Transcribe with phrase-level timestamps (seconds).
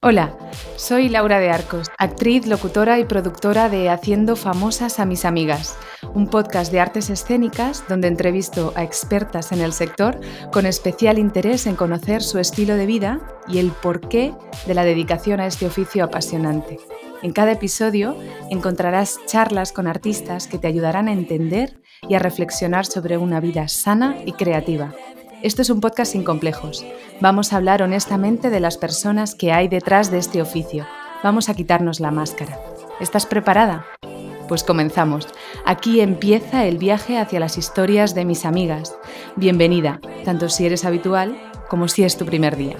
[0.00, 0.36] Hola,
[0.76, 5.78] soy Laura de Arcos, actriz, locutora y productora de Haciendo Famosas a mis Amigas,
[6.12, 10.18] un podcast de artes escénicas donde entrevisto a expertas en el sector
[10.52, 14.34] con especial interés en conocer su estilo de vida y el porqué
[14.66, 16.80] de la dedicación a este oficio apasionante.
[17.22, 18.16] En cada episodio
[18.50, 23.68] encontrarás charlas con artistas que te ayudarán a entender y a reflexionar sobre una vida
[23.68, 24.92] sana y creativa.
[25.42, 26.86] Esto es un podcast sin complejos.
[27.20, 30.86] Vamos a hablar honestamente de las personas que hay detrás de este oficio.
[31.24, 32.60] Vamos a quitarnos la máscara.
[33.00, 33.84] ¿Estás preparada?
[34.46, 35.26] Pues comenzamos.
[35.64, 38.94] Aquí empieza el viaje hacia las historias de mis amigas.
[39.34, 41.36] Bienvenida, tanto si eres habitual
[41.68, 42.76] como si es tu primer día.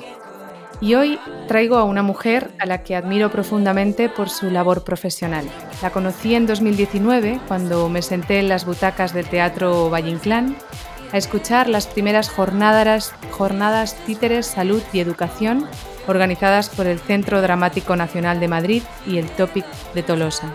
[0.81, 5.47] Y hoy traigo a una mujer a la que admiro profundamente por su labor profesional.
[5.83, 10.56] La conocí en 2019 cuando me senté en las butacas del Teatro Valle Inclán
[11.12, 15.69] a escuchar las primeras jornadas, jornadas Títeres, Salud y Educación
[16.06, 19.64] organizadas por el Centro Dramático Nacional de Madrid y el Topic
[19.95, 20.53] de Tolosa.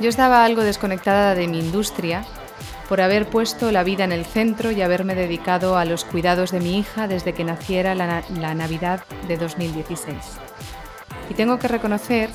[0.00, 2.24] Yo estaba algo desconectada de mi industria
[2.88, 6.60] por haber puesto la vida en el centro y haberme dedicado a los cuidados de
[6.60, 10.16] mi hija desde que naciera la, la Navidad de 2016.
[11.28, 12.30] Y tengo que reconocer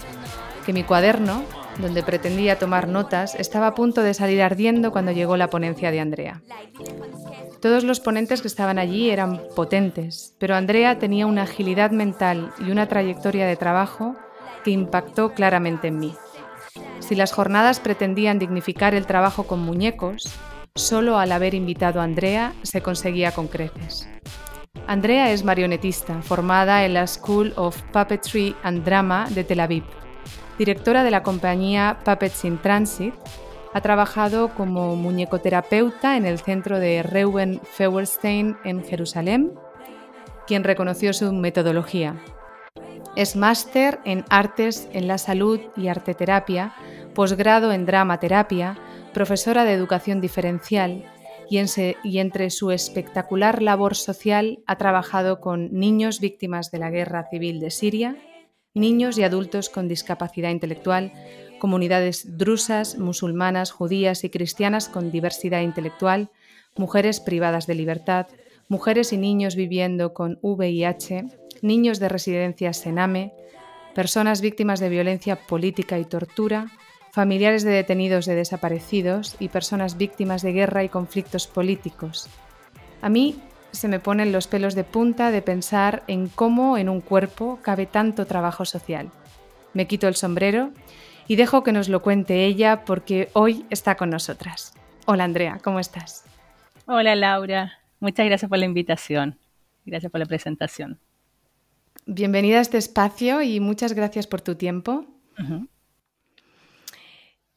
[0.65, 1.43] que mi cuaderno
[1.79, 5.99] donde pretendía tomar notas, estaba a punto de salir ardiendo cuando llegó la ponencia de
[5.99, 6.41] Andrea.
[7.61, 12.71] Todos los ponentes que estaban allí eran potentes, pero Andrea tenía una agilidad mental y
[12.71, 14.15] una trayectoria de trabajo
[14.63, 16.15] que impactó claramente en mí.
[16.99, 20.29] Si las jornadas pretendían dignificar el trabajo con muñecos,
[20.75, 24.07] solo al haber invitado a Andrea se conseguía con creces.
[24.87, 29.83] Andrea es marionetista, formada en la School of Puppetry and Drama de Tel Aviv
[30.57, 33.13] directora de la compañía Puppets in Transit,
[33.73, 39.53] ha trabajado como muñecoterapeuta en el centro de Reuben Feuerstein en Jerusalén,
[40.47, 42.15] quien reconoció su metodología.
[43.17, 46.73] Es máster en artes en la salud y arteterapia,
[47.13, 48.77] posgrado en dramaterapia,
[49.13, 51.05] profesora de educación diferencial
[51.49, 51.59] y,
[52.03, 57.59] y, entre su espectacular labor social ha trabajado con niños víctimas de la guerra civil
[57.59, 58.17] de Siria
[58.75, 61.11] niños y adultos con discapacidad intelectual,
[61.59, 66.29] comunidades drusas, musulmanas, judías y cristianas con diversidad intelectual,
[66.75, 68.27] mujeres privadas de libertad,
[68.67, 71.25] mujeres y niños viviendo con VIH,
[71.61, 73.33] niños de residencias Sename,
[73.95, 76.67] personas víctimas de violencia política y tortura,
[77.11, 82.27] familiares de detenidos de desaparecidos y personas víctimas de guerra y conflictos políticos.
[83.01, 83.39] A mí
[83.75, 87.85] se me ponen los pelos de punta de pensar en cómo en un cuerpo cabe
[87.85, 89.11] tanto trabajo social.
[89.73, 90.71] Me quito el sombrero
[91.27, 94.73] y dejo que nos lo cuente ella porque hoy está con nosotras.
[95.05, 96.23] Hola Andrea, ¿cómo estás?
[96.87, 99.37] Hola Laura, muchas gracias por la invitación.
[99.85, 100.99] Gracias por la presentación.
[102.05, 105.05] Bienvenida a este espacio y muchas gracias por tu tiempo.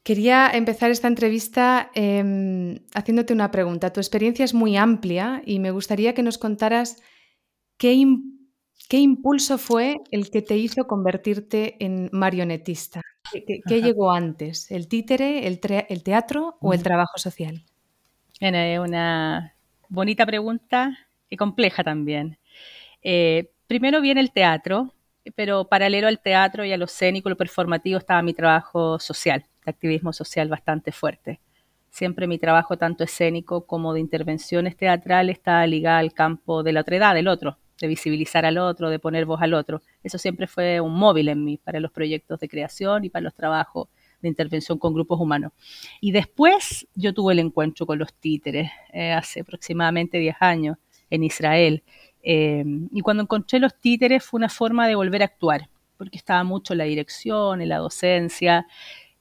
[0.09, 3.93] Quería empezar esta entrevista em, haciéndote una pregunta.
[3.93, 6.99] Tu experiencia es muy amplia y me gustaría que nos contaras
[7.77, 7.93] qué,
[8.89, 13.03] impulso fue el que te hizo convertirte en marionetista.
[13.31, 14.71] ¿Qué, llegó antes?
[14.71, 17.63] ¿El títere, el, teatro o el trabajo social?
[18.39, 19.53] Es una
[19.89, 20.97] bonita pregunta
[21.29, 22.39] y compleja también.
[23.03, 24.91] Eh, primero viene el teatro,
[25.35, 30.13] pero paralelo al teatro y a lo escénico, lo performativo, estaba mi trabajo social activismo
[30.13, 31.39] social bastante fuerte.
[31.89, 36.81] Siempre mi trabajo, tanto escénico como de intervenciones teatrales, está ligado al campo de la
[36.81, 39.81] otra edad, del otro, de visibilizar al otro, de poner voz al otro.
[40.03, 43.33] Eso siempre fue un móvil en mí para los proyectos de creación y para los
[43.33, 43.87] trabajos
[44.21, 45.53] de intervención con grupos humanos.
[45.99, 50.77] Y después yo tuve el encuentro con los títeres eh, hace aproximadamente 10 años
[51.09, 51.83] en Israel.
[52.23, 56.43] Eh, y cuando encontré los títeres fue una forma de volver a actuar, porque estaba
[56.43, 58.67] mucho en la dirección, en la docencia,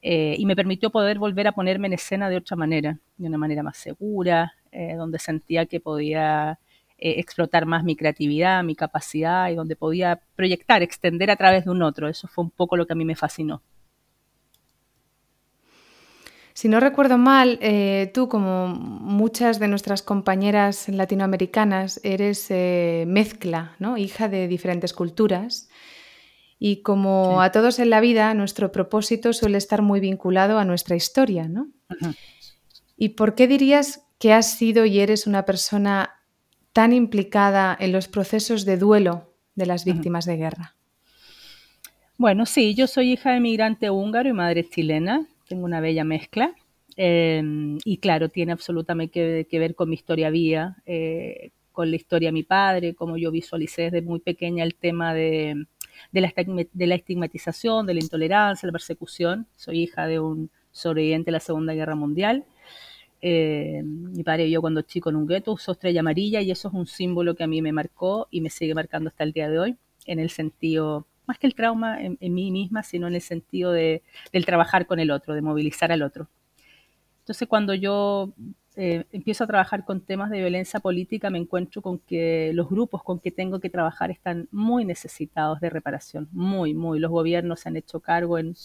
[0.03, 3.39] eh, y me permitió poder volver a ponerme en escena de otra manera, de una
[3.39, 6.59] manera más segura, eh, donde sentía que podía
[7.01, 11.83] explotar más mi creatividad, mi capacidad y donde podía proyectar, extender a través de un
[11.83, 12.09] otro.
[12.09, 13.63] Eso fue un poco lo que a mí me fascinó.
[16.59, 17.61] Si no recuerdo mal,
[18.13, 22.51] tú, como muchas de nuestras compañeras latinoamericanas, eres
[23.07, 23.97] mezcla, ¿no?
[23.97, 25.69] hija de diferentes culturas.
[26.59, 30.97] Y como a todos en la vida, nuestro propósito suele estar muy vinculado a nuestra
[30.97, 31.69] historia, ¿no?
[32.97, 36.17] ¿Y por qué dirías que has sido y eres una persona
[36.73, 40.75] tan implicada en los procesos de duelo de las víctimas de guerra?
[42.17, 46.55] Bueno, sí, yo soy hija de migrante húngaro y madre chilena, tengo una bella mezcla.
[46.97, 52.29] Em, y claro, tiene absolutamente que, ver con mi historia vía, eh, con la historia
[52.29, 55.67] de mi padre, como yo visualicé desde muy pequeña el tema de,
[56.13, 59.47] de, la, estigmatización, de la intolerancia, la persecución.
[59.57, 62.45] Soy hija de un sobreviviente de la Segunda Guerra Mundial.
[63.21, 66.75] Eh, mi padre vivió cuando chico en un gueto, usó estrella amarilla y eso es
[66.75, 69.59] un símbolo que a mí me marcó y me sigue marcando hasta el día de
[69.59, 73.71] hoy, en el sentido, más que el trauma en, mí misma, sino en el sentido
[73.71, 74.03] de,
[74.33, 76.29] del trabajar con el otro, de movilizar al otro.
[77.21, 78.33] Entonces cuando yo
[78.75, 83.03] eh, empiezo a trabajar con temas de violencia política, me encuentro con que los grupos
[83.03, 86.99] con que tengo que trabajar están muy necesitados de reparación, muy, muy.
[86.99, 88.57] Los gobiernos se han hecho cargo en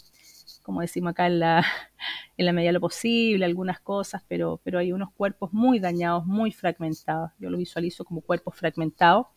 [0.63, 1.63] como decimos acá, en la,
[2.37, 6.25] en la medida de lo posible, algunas cosas, pero, pero hay unos cuerpos muy dañados,
[6.25, 7.31] muy fragmentados.
[7.37, 9.27] Yo lo visualizo como cuerpos fragmentados,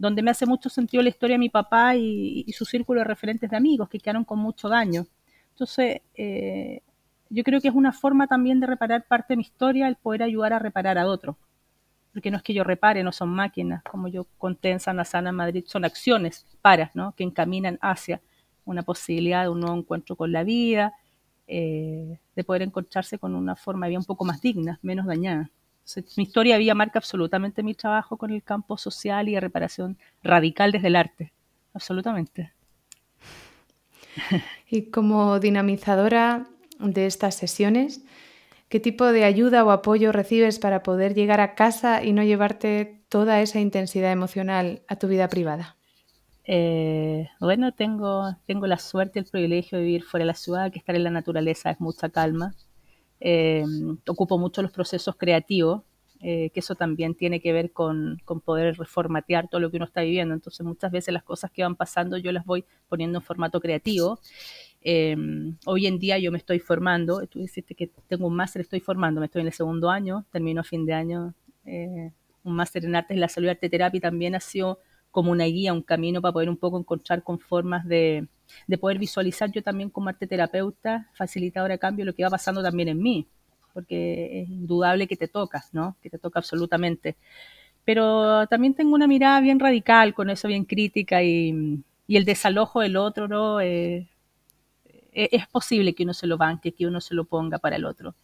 [0.00, 3.50] donde me hace mucho sentido la historia de mi papá y, su círculo de referentes
[3.50, 5.06] de amigos que quedaron con mucho daño.
[5.50, 6.80] Entonces, eh,
[7.28, 10.22] yo creo que es una forma también de reparar parte de mi historia el poder
[10.22, 11.36] ayudar a reparar a otros.
[12.14, 15.32] Porque no es que yo repare, no son máquinas, como yo conté en Sana Sana
[15.32, 17.12] Madrid, son acciones para, ¿no?
[17.14, 18.22] que encaminan hacia
[18.64, 20.94] una posibilidad de un nuevo encuentro con la vida,
[21.46, 25.50] eh, de poder encontrarse con una forma de vida un poco más digna, menos dañada.
[26.16, 29.98] Mi historia de vida marca absolutamente mi trabajo con el campo social y de reparación
[30.22, 31.32] radical desde el arte,
[31.72, 32.52] absolutamente.
[34.68, 36.46] Y como dinamizadora
[36.78, 38.02] de estas sesiones,
[38.68, 43.02] ¿qué tipo de ayuda o apoyo recibes para poder llegar a casa y no llevarte
[43.08, 45.76] toda esa intensidad emocional a tu vida privada?
[46.44, 50.72] Eh, bueno, tengo, tengo la suerte y el privilegio de vivir fuera de la ciudad,
[50.72, 52.54] que estar en la naturaleza es mucha calma.
[53.20, 53.64] Eh,
[54.08, 55.82] ocupo mucho los procesos creativos,
[56.22, 59.86] eh, que eso también tiene que ver con, con, poder reformatear todo lo que uno
[59.86, 60.34] está viviendo.
[60.34, 64.18] Entonces, muchas veces las cosas que van pasando yo las voy poniendo en formato creativo.
[65.66, 69.20] hoy en día yo me estoy formando, tú dijiste que tengo un máster, estoy formando,
[69.20, 71.34] me estoy en el segundo año, termino fin de año
[72.42, 74.78] un máster en artes la salud y arte terapia también ha sido
[75.10, 78.28] como una guía, un camino para poder un poco encontrar con formas de,
[78.66, 82.62] de poder visualizar yo también como arte terapeuta, facilitadora de cambio, lo que va pasando
[82.62, 83.26] también en mí,
[83.72, 85.96] porque es indudable que te toca, ¿no?
[86.02, 87.16] Que te toca absolutamente.
[87.84, 92.80] Pero también tengo una mirada bien radical con eso, bien crítica y, y el desalojo
[92.80, 93.60] del otro, ¿no?
[93.60, 94.08] Eh,
[95.12, 97.84] eh, es posible que uno se lo banque, que uno se lo ponga para el
[97.84, 98.14] otro.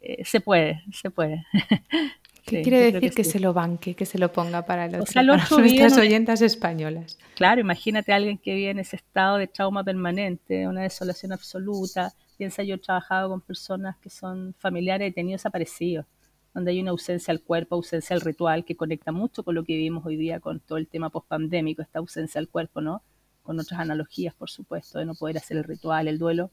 [0.00, 1.46] Eh, se puede, se puede.
[2.44, 5.96] ¿Qué quiere decir que, se lo banque, que se lo ponga para, los, para nuestras
[5.96, 7.18] oyentas españolas?
[7.36, 12.12] Claro, imagínate a alguien que vive en ese estado de trauma permanente, una desolación absoluta.
[12.36, 16.04] Piensa, yo he trabajado con personas que son familiares de detenidos desaparecidos,
[16.52, 19.72] donde hay una ausencia al cuerpo, ausencia al ritual, que conecta mucho con lo que
[19.72, 23.02] vivimos hoy día con todo el tema pospandémico, esta ausencia al cuerpo, ¿no?
[23.42, 26.50] Con otras analogías, por supuesto, de no poder hacer el ritual, el duelo.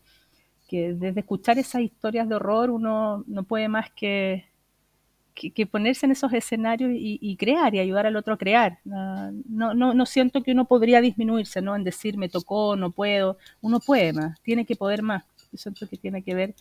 [0.69, 4.50] Que desde escuchar esas historias de horror uno no puede más que
[5.33, 8.79] que, ponerse en esos escenarios y, crear y ayudar al otro a crear.
[8.83, 11.75] No, no, no siento que uno podría disminuirse, ¿no?
[11.75, 13.37] En decir me tocó, no puedo.
[13.61, 15.23] Uno puede más, tiene que poder más.
[15.51, 16.55] Yo siento que tiene que ver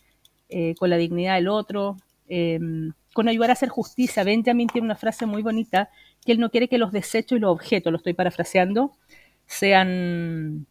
[0.49, 1.97] eh, con la dignidad del otro,
[2.27, 4.23] em, con ayudar a hacer justicia.
[4.23, 5.89] Benjamin tiene una frase muy bonita,
[6.25, 8.91] que él no quiere que los desechos y los objetos, lo estoy parafraseando,
[9.45, 10.65] sean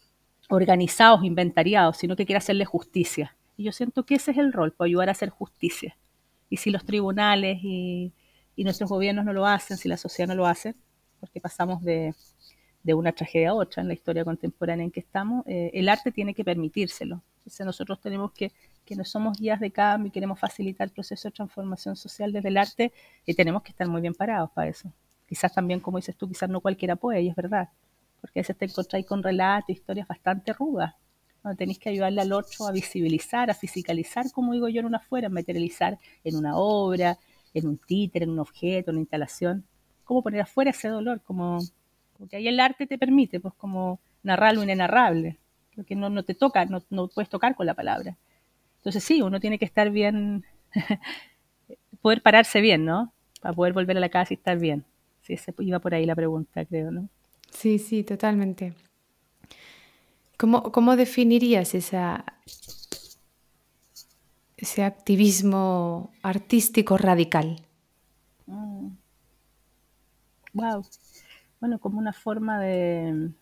[0.48, 3.36] organizados, inventariados, sino que quiere hacerle justicia.
[3.56, 5.96] Y yo siento que ese es el rol, para ayudar a hacer justicia
[6.50, 8.12] y si los tribunales y,
[8.58, 10.74] nuestros gobiernos no lo hacen, si la sociedad no lo hace,
[11.18, 12.14] porque pasamos de,
[12.84, 16.34] una tragedia a otra en la historia contemporánea en que estamos, eh, el arte tiene
[16.34, 17.22] que permitírselo.
[17.38, 18.52] Entonces nosotros tenemos que,
[18.84, 22.48] que no somos guías de cambio y queremos facilitar el proceso de transformación social desde
[22.48, 22.92] el arte,
[23.24, 24.92] y tenemos que estar muy bien parados para eso.
[25.26, 27.70] Quizás también, como dices tú, quizás no cualquiera puede, y es verdad,
[28.20, 30.94] porque a veces te encontráis con relatos, historias bastante rudas,
[31.56, 35.28] tenéis que ayudarle al otro a visibilizar, a fisicalizar, como digo yo, en una fuera,
[35.28, 37.18] materializar en una obra,
[37.54, 39.64] en un títere, en un objeto, en una instalación.
[40.04, 41.60] Cómo poner afuera ese dolor, como
[42.18, 45.38] porque ahí el arte te permite, pues como narrar lo inenarrable,
[45.74, 48.18] lo que no, te toca, no, no puedes tocar con la palabra.
[48.76, 50.44] Entonces sí, uno tiene que estar bien,
[52.02, 53.14] poder pararse bien, ¿no?
[53.40, 54.84] Para poder volver a la casa y estar bien.
[55.22, 57.08] Sí, se iba por ahí la pregunta, creo, ¿no?
[57.50, 58.74] Sí, sí, totalmente.
[60.40, 62.24] ¿Cómo, definirías esa,
[64.56, 67.60] ese activismo artístico radical?
[68.46, 68.94] Wow.
[70.54, 70.84] Mm.
[71.60, 73.32] Bueno, como una forma de,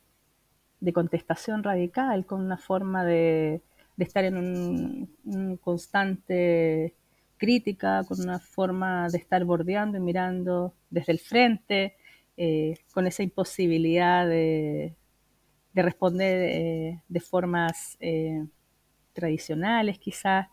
[0.92, 3.62] contestación radical, con una forma de,
[3.96, 6.96] estar en un, constante
[7.36, 11.94] crítica, con una forma de estar bordeando y mirando desde el frente,
[12.36, 14.96] eh, con esa imposibilidad de,
[15.78, 18.44] de responder eh, de formas eh,
[19.12, 20.48] tradicionales quizás,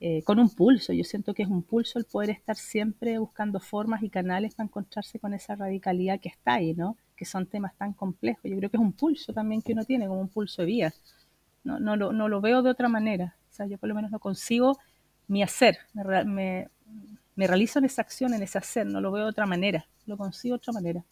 [0.00, 0.94] eh, con un pulso.
[0.94, 4.66] Yo siento que es un pulso el poder estar siempre buscando formas y canales para
[4.68, 6.96] encontrarse con esa radicalidad que está ahí, ¿no?
[7.16, 8.44] Que son temas tan complejos.
[8.44, 10.94] Yo creo que es un pulso también que uno tiene, como un pulso de vida.
[11.64, 13.36] No, no, lo, no lo veo de otra manera.
[13.50, 14.78] O sea, yo por lo menos no consigo
[15.28, 15.76] mi hacer.
[15.92, 16.68] Me, me,
[17.36, 18.86] me realizo en esa acción, en ese hacer.
[18.86, 19.86] No lo veo de otra manera.
[20.06, 21.04] Lo consigo de otra manera.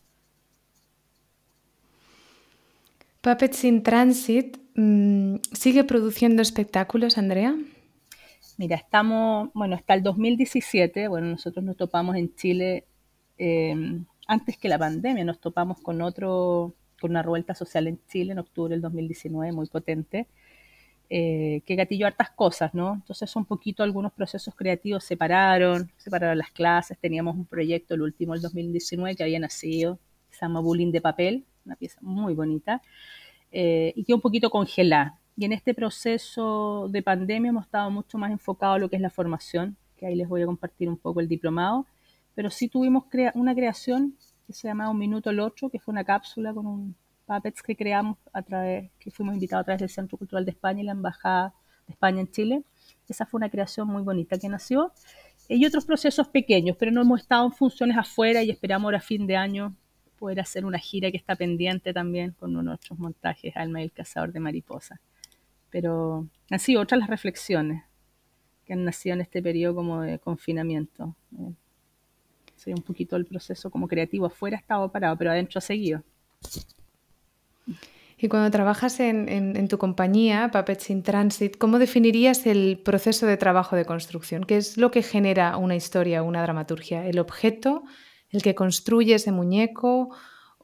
[3.21, 7.55] Puppets in Transit mm, sigue produciendo espectáculos, Andrea.
[8.57, 12.87] Mira, estamos, bueno, hasta el 2017, bueno, nosotros nos topamos en Chile
[13.39, 13.75] eh,
[14.27, 18.39] antes que la pandemia, nos topamos con otro, con una revuelta social en Chile en
[18.39, 20.29] octubre del 2019, muy potente,
[21.09, 22.95] eh, que gatilló hartas cosas, ¿no?
[22.95, 27.95] Entonces un poquito algunos procesos creativos se pararon, se pararon las clases, teníamos un proyecto,
[27.95, 29.99] el último del 2019, que había nacido,
[30.31, 32.83] se llama Bullying de Papel, una pieza muy bonita,
[33.53, 35.19] eh, y quedó un poquito congelada.
[35.37, 39.03] Y en este proceso de pandemia hemos estado mucho más enfocados a lo que es
[39.03, 41.87] la formación, que ahí les voy a compartir un poco el diplomado,
[42.35, 46.05] pero sí tuvimos una creación que se llamaba Un Minuto el Otro, que fue una
[46.05, 46.95] cápsula con un
[47.27, 50.81] puppets que creamos a través, que fuimos invitados a través del Centro Cultural de España
[50.81, 51.55] y la Embajada
[51.87, 52.65] de España en Chile.
[53.09, 54.93] Esa fue una creación muy bonita que nació.
[55.49, 59.01] Y otros procesos pequeños, pero no hemos estado en funciones afuera y esperamos ahora a
[59.01, 59.75] fin de año
[60.21, 63.93] poder hacer una gira que está pendiente también con unos otros montajes, Alma y el
[63.93, 65.01] Cazador de Mariposa.
[65.71, 67.83] Pero sido otras las reflexiones
[68.67, 71.17] que han nacido en este periodo como de confinamiento.
[71.39, 71.55] Eh,
[72.75, 76.03] un poquito el proceso como creativo afuera ha estado parado, pero adentro ha seguido.
[78.23, 83.77] Y cuando trabajas en, tu compañía, Puppets in Transit, ¿cómo definirías el proceso de trabajo
[83.77, 84.45] de construcción?
[84.45, 87.07] ¿Qué es lo que genera una historia, una dramaturgia?
[87.07, 87.85] ¿El objeto,
[88.33, 90.11] el que construye ese muñeco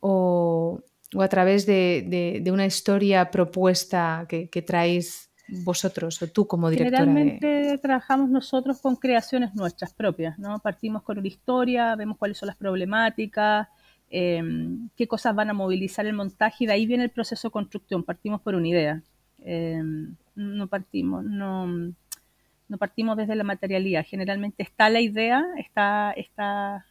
[0.01, 0.81] o,
[1.19, 5.31] a través de, una historia propuesta que, traéis
[5.65, 7.05] vosotros o tú como directora?
[7.05, 10.59] Generalmente trabajamos nosotros con creaciones nuestras propias, ¿no?
[10.59, 13.69] Partimos con una historia, vemos cuáles son las problemáticas,
[14.11, 17.53] em, qué cosas van a movilizar el montaje y de ahí viene el proceso de
[17.53, 18.03] construcción.
[18.05, 19.03] Partimos por una idea.
[19.43, 24.05] Em, no partimos, no partimos desde la materialidad.
[24.05, 26.85] Generalmente está la idea, está, está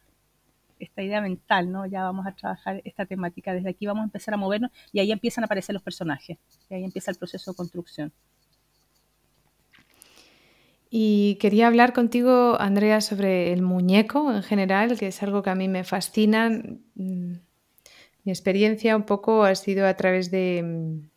[0.78, 1.86] esta idea mental, ¿no?
[1.86, 5.12] Ya vamos a trabajar esta temática, desde aquí vamos a empezar a movernos y ahí
[5.12, 8.12] empiezan a aparecer los personajes, y ahí empieza el proceso de construcción.
[10.88, 15.54] Y quería hablar contigo, Andrea, sobre el muñeco en general, que es algo que a
[15.54, 16.48] mí me fascina.
[16.94, 17.32] Mm,
[18.24, 21.15] mi experiencia un poco ha sido a través de, mm,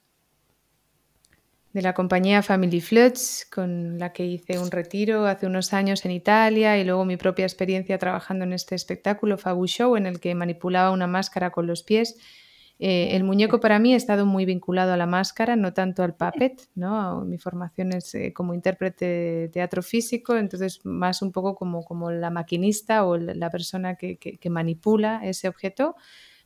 [1.73, 6.11] de la compañía Family Floods, con la que hice un retiro hace unos años en
[6.11, 10.33] Italia y luego mi propia experiencia trabajando en este espectáculo Fabu Show, en el que
[10.33, 12.17] manipulaba una máscara con los pies.
[12.79, 16.15] Eh, el muñeco para mí ha estado muy vinculado a la máscara, no tanto al
[16.15, 17.23] puppet, ¿no?
[17.25, 22.09] Mi formación es eh, como intérprete de teatro físico, entonces más un poco como, como
[22.09, 25.95] la maquinista o la persona que, que manipula ese objeto,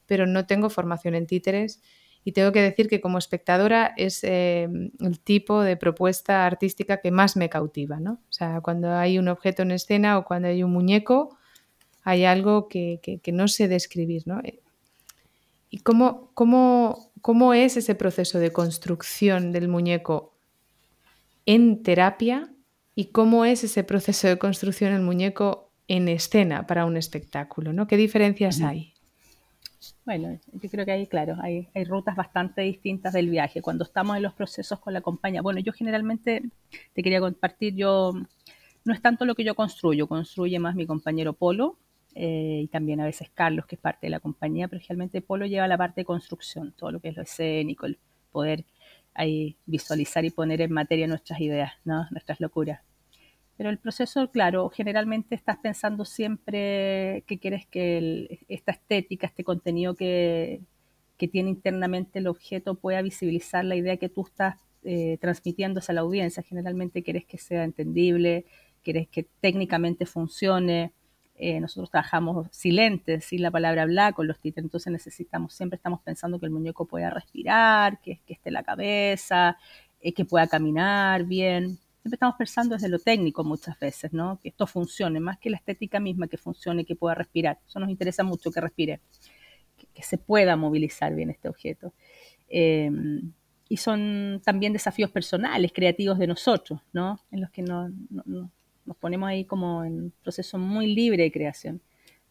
[0.06, 1.82] pero no tengo formación en títeres
[2.26, 7.12] y tengo que decir que como espectadora es eh, el tipo de propuesta artística que
[7.12, 8.14] más me cautiva, ¿no?
[8.14, 11.38] O sea, cuando hay un objeto en escena o cuando hay un muñeco,
[12.04, 14.42] hay algo que, no sé describir, ¿no?
[15.70, 20.34] ¿Y cómo, cómo, cómo es ese proceso de construcción del muñeco
[21.46, 22.50] en terapia
[22.96, 27.88] y cómo es ese proceso de construcción del muñeco en escena para un espectáculo, ¿no?
[27.88, 28.93] ¿Qué diferencias hay?
[30.06, 33.62] Bueno, yo creo que ahí, claro, hay, hay, rutas bastante distintas del viaje.
[33.62, 36.44] Cuando estamos en los procesos con la compañía, bueno, yo generalmente
[36.94, 38.14] te quería compartir, yo
[38.86, 41.78] no es tanto lo que yo construyo, construye más mi compañero Polo
[42.16, 45.46] eh, y también a veces Carlos, que es parte de la compañía, pero generalmente Polo
[45.46, 47.98] lleva la parte de construcción, todo lo que es lo escénico, el
[48.32, 48.66] poder
[49.14, 52.08] ahí visualizar y poner en materia nuestras ideas, ¿no?
[52.12, 52.82] nuestras locuras.
[53.58, 59.96] Pero el proceso, claro, generalmente estás pensando siempre que quieres que esta estética, este contenido
[59.96, 60.62] que,
[61.32, 66.02] tiene internamente el objeto pueda visibilizar la idea que tú estás eh, transmitiendo a la
[66.02, 66.44] audiencia.
[66.44, 68.46] Generalmente quieres que sea entendible,
[68.84, 70.92] quieres que técnicamente funcione.
[71.36, 76.02] Eh, nosotros trabajamos silentes, sin la palabra hablar, con los títulos, entonces necesitamos, siempre estamos
[76.02, 79.58] pensando que el muñeco pueda respirar, que, que esté la cabeza,
[80.02, 84.38] eh, que pueda caminar bien siempre estamos pensando desde lo técnico muchas veces, ¿no?
[84.42, 87.60] Que esto funcione, más que la estética misma que funcione, que pueda respirar.
[87.66, 89.00] Eso nos interesa mucho que respire,
[89.94, 91.94] que, se pueda movilizar bien este objeto.
[92.50, 93.32] Em,
[93.70, 97.22] y son también desafíos personales, creativos de nosotros, ¿no?
[97.32, 97.90] En los que nos
[99.00, 101.82] ponemos ahí como en un proceso muy libre de creación.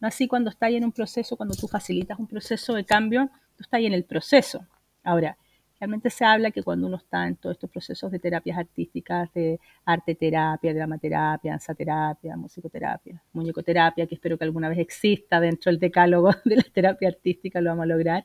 [0.01, 3.63] No así cuando estás en un proceso, cuando tú facilitas un proceso de cambio, tú
[3.63, 4.67] estás ahí en el proceso.
[5.03, 5.39] Ahora,
[5.83, 9.59] Realmente se habla que cuando uno está en todos estos procesos de terapias artísticas, de
[9.85, 16.31] arte terapia, dramaterapia, danzaterapia, musicoterapia, muñecoterapia, que espero que alguna vez exista dentro del decálogo
[16.45, 18.25] de la terapia artística, lo vamos a lograr,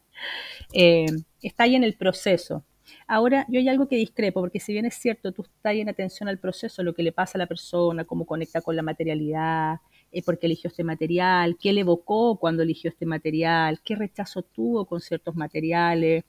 [0.71, 1.07] eh,
[1.41, 2.63] está ahí en el proceso.
[3.07, 5.89] Ahora, yo hay algo que discrepo, porque si bien es cierto, tú estás ahí en
[5.89, 9.79] atención al proceso, lo que le pasa a la persona, cómo conecta con la materialidad,
[10.11, 14.43] eh, por qué eligió este material, qué le evocó cuando eligió este material, qué rechazo
[14.43, 16.23] tuvo con ciertos materiales,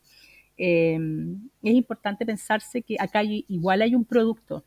[0.59, 4.65] Em, es importante pensarse que acá igual hay un producto.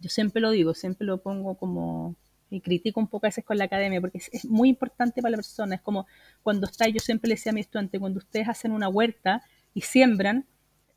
[0.00, 2.16] Yo siempre lo digo, siempre lo pongo como,
[2.48, 5.38] y critico un poco a veces con la academia, porque es, muy importante para la
[5.38, 5.74] persona.
[5.76, 6.06] Es como
[6.42, 9.42] cuando está, yo siempre le decía a mi estudiante, cuando ustedes hacen una huerta
[9.74, 10.46] y siembran,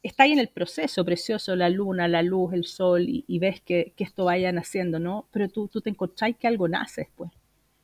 [0.04, 3.94] está ahí en el proceso precioso, la luna, la luz, el sol, y, ves que,
[3.98, 5.28] que, esto vaya naciendo, ¿no?
[5.32, 7.32] Pero tú, tú te encontrás que algo nace después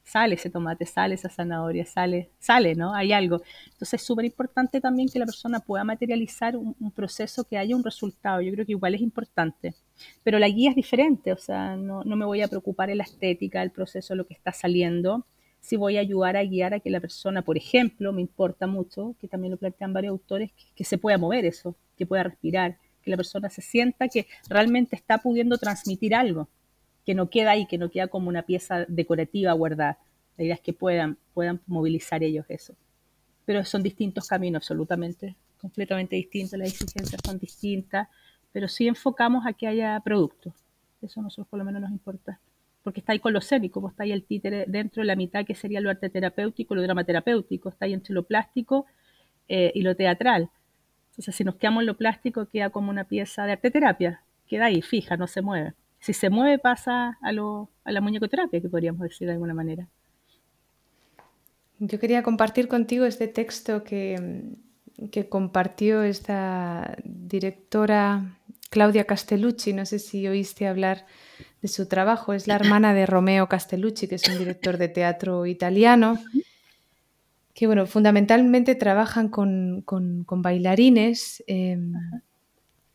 [0.10, 2.96] sale ese tomate, sale esa zanahoria, sale, sale, ¿no?
[2.96, 3.42] Hay algo.
[3.66, 7.84] Entonces es súper importante también que la persona pueda materializar un, proceso que haya un
[7.84, 8.42] resultado.
[8.42, 9.75] Yo creo que igual es importante.
[10.24, 13.62] Pero la guía es diferente, o sea, no, me voy a preocupar en la estética,
[13.62, 15.25] el proceso, lo que está saliendo.
[15.60, 19.16] Si voy a ayudar a guiar a que la persona, por ejemplo, me importa mucho,
[19.20, 23.12] que también lo plantean varios autores, que se pueda mover eso, que pueda respirar, que
[23.12, 26.48] la persona se sienta que realmente está pudiendo transmitir algo
[27.10, 29.98] que no queda ahí, que no queda como una pieza decorativa guardada.
[30.38, 32.75] La idea es que puedan, puedan movilizar ellos eso.
[33.46, 38.08] Pero son distintos caminos, absolutamente, completamente distintos, las exigencias son distintas,
[38.51, 40.54] pero sí enfocamos a que haya productos.
[41.01, 42.39] Eso a nosotros por lo menos nos importa.
[42.84, 45.44] Porque está ahí con lo escénico, pues está ahí el títere dentro de la mitad
[45.48, 48.86] que sería lo arte terapéutico, lo drama terapéutico, está ahí entre lo plástico
[49.48, 50.51] eh, y lo teatral.
[51.10, 54.66] Entonces, si nos quedamos en lo plástico, queda como una pieza de arte terapia, queda
[54.66, 58.70] ahí, fija, no se mueve si se mueve pasa a, lo, a la muñecoterapia, que
[58.70, 59.88] podríamos decir de alguna manera.
[61.79, 64.44] Yo quería compartir contigo este texto que,
[65.12, 68.38] que compartió esta directora
[68.70, 71.06] Claudia Castellucci, no sé si oíste hablar
[71.62, 75.46] de su trabajo, es la hermana de Romeo Castellucci, que es un director de teatro
[75.46, 76.20] italiano,
[77.53, 81.44] que bueno, fundamentalmente trabajan con, con, bailarines.
[81.48, 81.94] Em,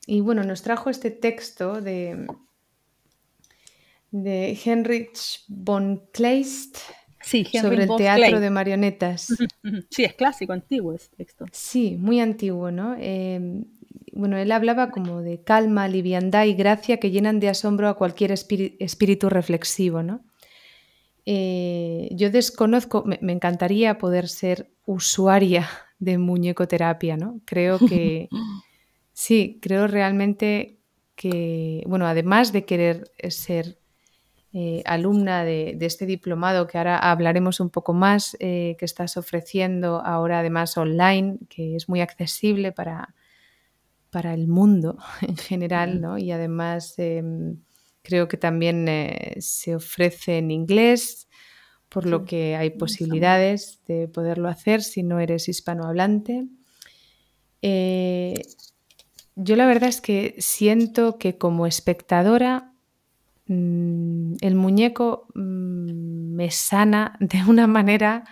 [0.07, 2.27] y bueno, nos trajo este texto de,
[4.14, 6.79] de Heinrich von Kleist
[7.20, 9.35] sobre el teatro de marionetas.
[9.90, 11.46] Sí, es clásico, antiguo este texto.
[11.50, 12.94] Sí, muy antiguo, ¿no?
[12.96, 13.64] Em,
[14.12, 18.31] bueno, él hablaba como de calma, liviandad y gracia que llenan de asombro a cualquier
[18.31, 20.24] espíritu reflexivo, ¿no?
[21.27, 27.40] Eh, yo desconozco, me, me, encantaría poder ser usuaria de muñecoterapia, ¿no?
[27.46, 28.29] Creo que,
[29.12, 30.79] sí, creo realmente
[31.16, 33.79] que, bueno, además de querer ser
[34.57, 40.01] eh, alumna de, este diplomado que ahora hablaremos un poco más, eh, que estás ofreciendo
[40.01, 43.17] ahora además online, que es muy accesible para,
[44.11, 46.19] para el mundo en general, ¿no?
[46.19, 47.57] Y además em,
[48.03, 51.27] creo que también eh, se ofrece en inglés,
[51.88, 56.47] por lo que hay posibilidades de poderlo hacer si no eres hispanohablante.
[57.61, 62.74] yo la verdad es que siento que como espectadora
[63.47, 68.25] el muñeco mm, me sana de una manera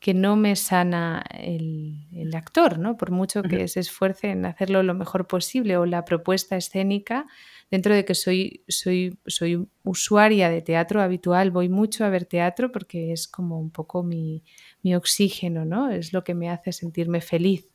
[0.00, 2.96] que no me sana el, actor, ¿no?
[2.96, 7.26] Por mucho que se esfuerce en hacerlo lo mejor posible o la propuesta escénica,
[7.70, 12.70] dentro de que soy, soy, soy usuaria de teatro habitual, voy mucho a ver teatro
[12.70, 14.44] porque es como un poco mi,
[14.82, 15.90] mi oxígeno, ¿no?
[15.90, 17.66] Es lo que me hace sentirme feliz,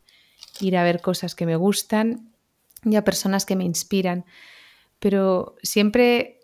[0.62, 2.32] ir a ver cosas que me gustan
[2.84, 4.24] y a personas que me inspiran.
[5.00, 6.43] Pero siempre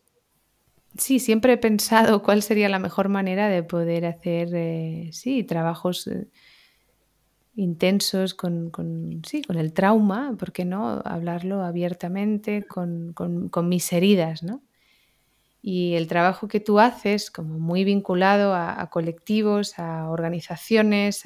[1.00, 6.08] sí, siempre he pensado cuál sería la mejor manera de poder hacer, eh, sí, trabajos
[6.08, 6.28] eh,
[7.56, 8.72] intensos con,
[9.26, 11.02] sí, con el trauma, ¿por qué no?
[11.04, 13.14] Hablarlo abiertamente con,
[13.64, 14.64] mis heridas, ¿no?
[15.62, 21.24] Y el trabajo que tú haces, como muy vinculado a, colectivos, a organizaciones,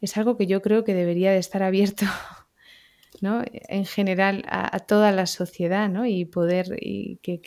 [0.00, 2.06] es algo que yo creo que debería de estar abierto
[3.20, 3.42] ¿no?
[3.52, 6.06] en general a, toda la sociedad ¿no?
[6.06, 7.42] y poder y que,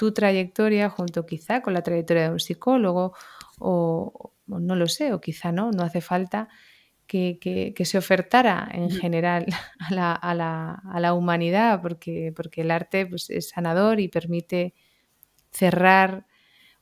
[0.00, 3.12] tu trayectoria junto quizá con la trayectoria de un psicólogo
[3.58, 6.48] o, no lo sé, o quizá no, no hace falta
[7.06, 9.44] que, se ofertara en general
[9.90, 14.72] a la, humanidad porque, porque, el arte pues, es sanador y permite
[15.50, 16.24] cerrar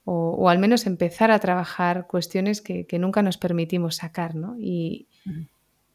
[0.05, 4.37] o, al menos empezar a trabajar cuestiones que, nunca nos permitimos sacar.
[4.37, 4.55] ¿no?
[4.61, 5.09] Y,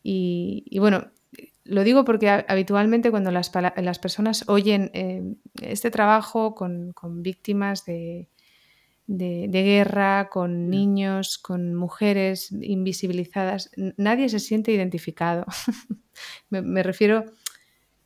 [0.03, 1.09] y, bueno,
[1.65, 3.49] lo digo porque habitualmente cuando las,
[3.99, 5.23] personas oyen eh,
[5.61, 8.27] este trabajo con, víctimas de,
[9.07, 10.69] guerra, con mm.
[10.69, 15.45] niños, con mujeres invisibilizadas, nadie se siente identificado.
[16.49, 17.25] me, refiero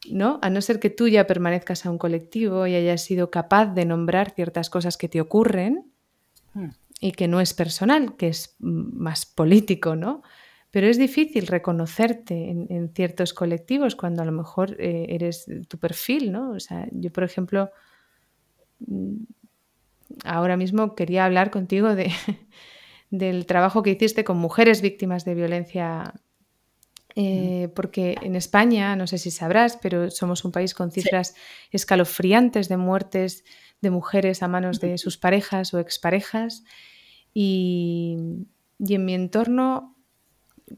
[0.09, 0.39] ¿no?
[0.41, 3.85] A no ser que tú ya permanezcas a un colectivo y hayas sido capaz de
[3.85, 5.91] nombrar ciertas cosas que te ocurren
[6.53, 6.69] hmm.
[7.01, 10.21] y que no es personal, que es más político, ¿no?
[10.71, 16.31] Pero es difícil reconocerte en, ciertos colectivos cuando a lo mejor eh, eres tu perfil,
[16.31, 16.51] ¿no?
[16.51, 17.71] O sea, yo, por ejemplo,
[18.79, 19.15] mm,
[20.25, 22.11] ahora mismo quería hablar contigo de,
[23.11, 26.13] del trabajo que hiciste con mujeres víctimas de violencia
[27.19, 31.33] eh, porque en España, no sé si sabrás, pero somos un país con cifras
[31.71, 33.43] escalofriantes de muertes
[33.81, 36.63] de mujeres a manos de sus parejas o exparejas.
[37.33, 38.17] Y,
[38.79, 39.96] en mi entorno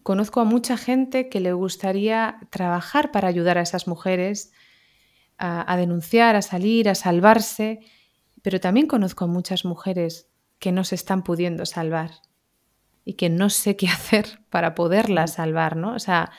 [0.04, 4.52] conozco a mucha gente que le gustaría trabajar para ayudar a esas mujeres
[5.42, 7.80] a, denunciar, a salir, a salvarse,
[8.42, 10.28] pero también conozco a muchas mujeres
[10.60, 12.12] que no se están pudiendo salvar
[13.06, 15.94] y que no sé qué hacer para poderla salvar, ¿no?
[15.96, 16.32] O sea,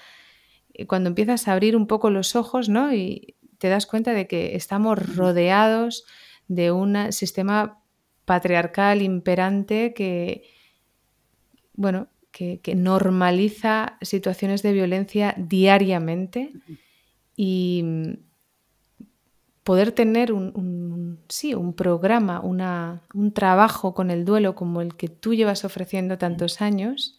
[0.74, 2.92] eh, cuando empiezas a abrir un poco los ojos, ¿no?
[2.92, 6.04] Y te das cuenta de que estamos rodeados
[6.48, 7.82] de un sistema
[8.26, 10.44] patriarcal imperante que,
[11.72, 12.08] bueno,
[12.62, 16.52] que, normaliza situaciones de violencia diariamente
[17.36, 17.84] y
[19.62, 25.08] poder tener un, sí, un programa, una, un trabajo con el duelo como el que
[25.08, 27.18] tú llevas ofreciendo tantos años,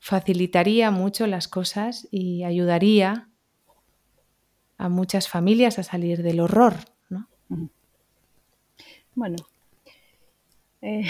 [0.00, 3.28] facilitaría mucho las cosas y ayudaría
[4.78, 6.74] a muchas familias a salir del horror.
[7.08, 7.28] ¿no?
[9.14, 9.36] Bueno,
[10.82, 11.06] eh,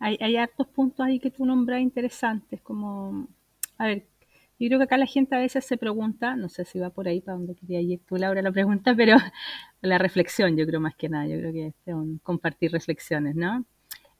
[0.00, 3.28] hay, hay hartos puntos ahí que tú nombras interesantes, como,
[3.78, 4.06] a ver,
[4.58, 7.06] yo creo que acá la gente a veces se pregunta, no sé si va por
[7.08, 9.16] ahí para donde quería ir tú, Laura, la pregunta, pero
[9.82, 11.74] la reflexión, yo creo más que nada, yo creo que es
[12.22, 13.64] compartir reflexiones, ¿no?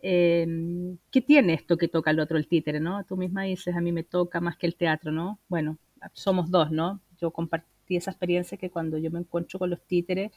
[0.02, 3.04] Em, ¿Qué tiene esto que toca el otro, el títere, no?
[3.04, 5.40] Tú misma dices, a mí me toca más que el teatro, ¿no?
[5.48, 5.78] Bueno,
[6.14, 7.00] somos dos, ¿no?
[7.20, 10.32] Yo compartí esa experiencia que cuando yo me encuentro con los títeres,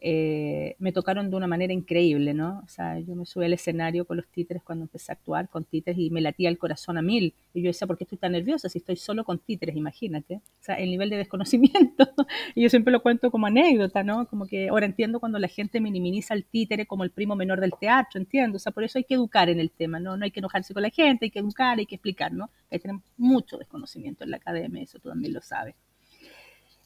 [0.00, 2.62] eh, me tocaron de una manera increíble, ¿no?
[2.64, 5.64] O sea, yo me subí al escenario con los títeres cuando empecé a actuar con
[5.64, 7.34] títeres y me latía el corazón a mil.
[7.52, 9.76] Y yo decía, ¿por qué estoy tan nerviosa si estoy solo con títeres?
[9.76, 10.36] Imagínate.
[10.36, 12.08] O sea, el nivel de desconocimiento.
[12.54, 14.26] y yo siempre lo cuento como anécdota, ¿no?
[14.28, 17.72] Como que ahora entiendo cuando la gente minimiza al títere como el primo menor del
[17.78, 18.56] teatro, entiendo.
[18.56, 20.16] O sea, por eso hay que educar en el tema, ¿no?
[20.16, 22.50] No hay que enojarse con la gente, hay que educar, hay que explicar, ¿no?
[22.70, 25.74] Que tener mucho desconocimiento en la academia, eso tú también lo sabes.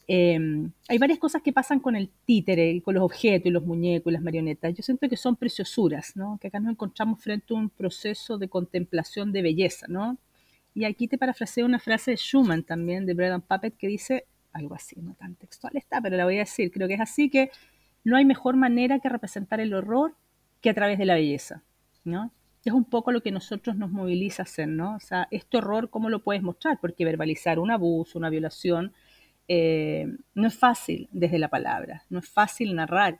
[0.07, 4.11] Em, hay varias cosas que pasan con el títere, con los objetos y los muñecos
[4.11, 4.73] y las marionetas.
[4.73, 6.37] Yo siento que son preciosuras, ¿no?
[6.41, 10.17] Que acá nos encontramos frente a un proceso de contemplación de belleza, ¿no?
[10.75, 14.75] Y aquí te parafraseo una frase de Schumann también, de Bread Puppet, que dice algo
[14.75, 16.71] así, no tan textual está, pero la voy a decir.
[16.71, 17.51] Creo que es así que
[18.03, 20.15] no hay mejor manera que representar el horror
[20.61, 21.63] que a través de la belleza,
[22.03, 22.31] ¿no?
[22.65, 24.95] Es un poco lo que nosotros nos moviliza a hacer, ¿no?
[24.95, 26.79] O sea, este horror, ¿cómo lo puedes mostrar?
[26.79, 28.93] Porque verbalizar un abuso, una violación,
[29.47, 33.19] eh, no es fácil desde la palabra, no es fácil narrar.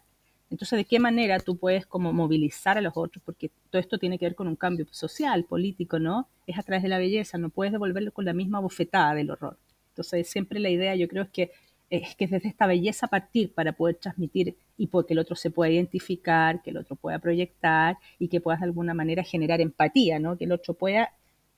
[0.50, 3.24] Entonces, ¿de qué manera tú puedes como movilizar a los otros?
[3.26, 6.28] Porque todo esto tiene que ver con un cambio social, político, ¿no?
[6.46, 9.58] Es a través de la belleza, no puedes devolverlo con la misma bofetada del horror.
[9.90, 11.52] Entonces, siempre la idea yo creo es que
[11.90, 15.72] es que desde esta belleza partir para poder transmitir y que el otro se pueda
[15.72, 20.36] identificar, que el otro pueda proyectar y que puedas de alguna manera generar empatía, ¿no?
[20.36, 21.14] Que el otro pueda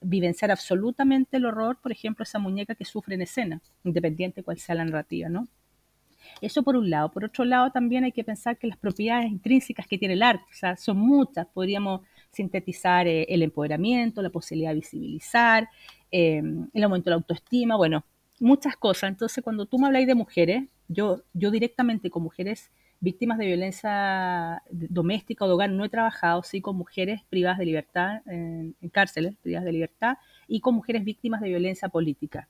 [0.08, 4.76] vivenciar absolutamente el horror, por ejemplo, esa muñeca que sufre en escena, independiente cuál sea
[4.76, 5.48] la narrativa, ¿no?
[6.40, 7.10] Eso por un lado.
[7.10, 10.44] Por otro lado, también hay que pensar que las propiedades intrínsecas que tiene el arte,
[10.50, 11.46] o sea, son muchas.
[11.46, 15.68] Podríamos sintetizar eh, el empoderamiento, la posibilidad de visibilizar,
[16.10, 16.42] eh,
[16.72, 18.04] el aumento de la autoestima, bueno,
[18.40, 19.10] muchas cosas.
[19.10, 24.62] Entonces, cuando tú me habláis de mujeres, yo, yo directamente con mujeres víctimas de violencia
[24.70, 29.36] doméstica o de hogar no he trabajado, sí con mujeres privadas de libertad en, cárceles,
[29.42, 32.48] privadas de libertad, y con mujeres víctimas de violencia política,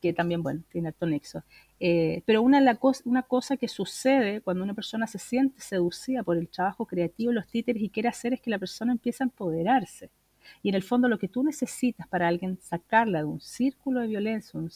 [0.00, 1.44] que también, bueno, tiene alto nexo.
[1.78, 6.36] Eh, pero una, la una cosa que sucede cuando una persona se siente seducida por
[6.36, 10.10] el trabajo creativo, los títeres y quiere hacer es que la persona empieza a empoderarse.
[10.62, 14.08] Y en el fondo lo que tú necesitas para alguien sacarla de un círculo de
[14.08, 14.70] violencia, un,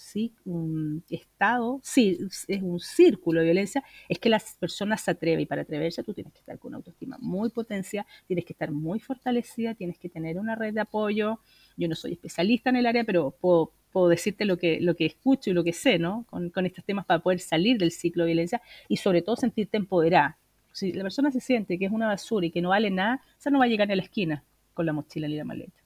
[0.44, 5.40] un estado, sí, es un círculo de violencia, es que las personas se atreven.
[5.40, 8.70] Y para atreverse tú tienes que estar con una autoestima muy potencia, tienes que estar
[8.70, 11.40] muy fortalecida, tienes que tener una red de apoyo.
[11.76, 13.72] Yo no soy especialista en el área, pero puedo,
[14.08, 16.24] decirte lo que, lo que escucho y lo que sé, ¿no?
[16.30, 19.76] Con, con estos temas para poder salir del ciclo de violencia y sobre todo sentirte
[19.76, 20.38] empoderada.
[20.72, 23.50] Si la persona se siente que es una basura y que no vale nada, esa
[23.50, 24.44] no va a llegar a la esquina
[24.84, 25.80] la mochila ni la maleta.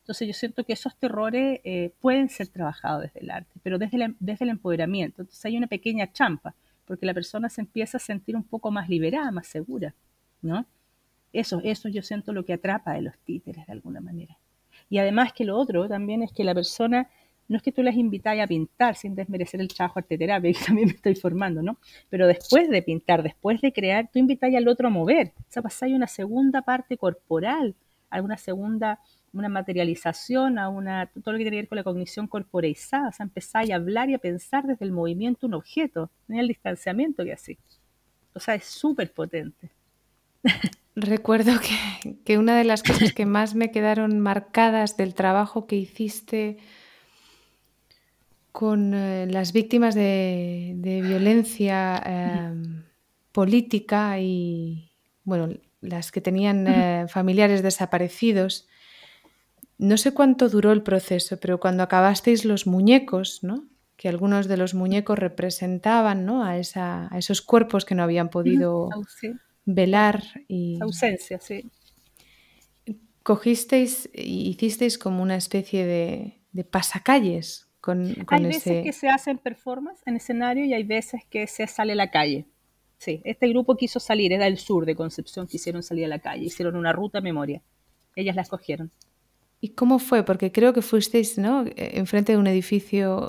[0.00, 4.14] Entonces yo siento que esos terrores eh, pueden ser trabajados desde el arte, pero desde,
[4.18, 5.22] desde el empoderamiento.
[5.22, 8.88] Entonces hay una pequeña champa, porque la persona se empieza a sentir un poco más
[8.88, 9.94] liberada, más segura,
[10.42, 10.66] ¿no?
[11.32, 14.36] Eso, eso yo siento lo que atrapa de los títeres de alguna manera.
[14.88, 17.08] Y además que lo otro también es que la persona
[17.50, 20.88] no es que tú les invitáis a pintar sin desmerecer el trabajo arteterapia, que también
[20.88, 21.78] me estoy formando, ¿no?
[22.08, 25.32] Pero después de pintar, después de crear, tú invitáis al otro a mover.
[25.36, 27.74] O sea, pasáis una segunda parte corporal,
[28.10, 29.00] alguna segunda,
[29.32, 33.08] una materialización, a una, todo lo que tiene que ver con la cognición corporeizada.
[33.08, 36.48] O sea, empezáis a hablar y a pensar desde el movimiento un objeto, no el
[36.48, 37.58] distanciamiento que así.
[38.34, 39.70] O sea, es súper potente.
[40.96, 45.76] Recuerdo que, que, una de las cosas que más me quedaron marcadas del trabajo que
[45.76, 46.58] hiciste
[48.52, 52.84] con eh, las víctimas de, violencia em,
[53.32, 54.90] política y,
[55.24, 55.48] bueno,
[55.80, 58.68] las que tenían eh, familiares desaparecidos.
[59.78, 63.64] No sé cuánto duró el proceso, pero cuando acabasteis los muñecos, ¿no?
[63.96, 66.42] que algunos de los muñecos representaban ¿no?
[66.42, 68.88] a, esa, a esos cuerpos que no habían podido
[69.66, 70.22] velar.
[70.48, 70.78] Y...
[70.80, 71.70] Ausencia, sí.
[73.22, 77.70] Cogisteis y hicisteis como una especie de, de pasacalles
[78.28, 81.96] hay veces que se hacen performance en escenario y hay veces que se sale a
[81.96, 82.46] la calle.
[83.00, 86.44] Sí, este grupo quiso salir, era el sur de Concepción, quisieron salir a la calle,
[86.44, 87.62] hicieron una ruta a memoria.
[88.14, 88.90] Ellas la escogieron.
[89.58, 90.22] ¿Y cómo fue?
[90.22, 91.64] Porque creo que fuisteis, ¿no?
[91.76, 93.26] Enfrente de un edificio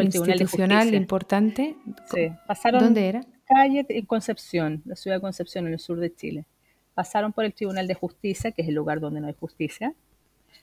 [0.00, 1.76] institucional importante.
[2.14, 3.20] Sí, pasaron ¿Dónde era?
[3.44, 6.46] Calle en Concepción, la ciudad de Concepción, en el sur de Chile.
[6.94, 9.94] Pasaron por el Tribunal de Justicia, que es el lugar donde no hay justicia